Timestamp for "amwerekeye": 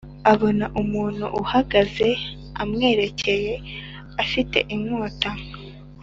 2.61-3.53